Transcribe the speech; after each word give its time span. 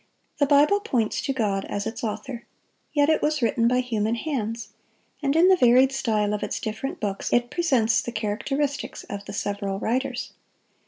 The 0.39 0.47
Bible 0.47 0.79
points 0.79 1.21
to 1.21 1.31
God 1.31 1.63
as 1.65 1.85
its 1.85 2.03
author; 2.03 2.47
yet 2.91 3.07
it 3.07 3.21
was 3.21 3.43
written 3.43 3.67
by 3.67 3.81
human 3.81 4.15
hands; 4.15 4.69
and 5.21 5.35
in 5.35 5.47
the 5.47 5.55
varied 5.55 5.91
style 5.91 6.33
of 6.33 6.41
its 6.41 6.59
different 6.59 6.99
books 6.99 7.31
it 7.31 7.51
presents 7.51 8.01
the 8.01 8.11
characteristics 8.11 9.03
of 9.03 9.23
the 9.25 9.33
several 9.33 9.77
writers. 9.77 10.33